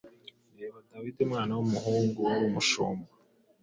Reba 0.59 0.79
Dawidi 0.89 1.19
umwana 1.27 1.51
w’umuhungu 1.55 2.17
wari 2.27 2.43
umushumba, 2.49 3.09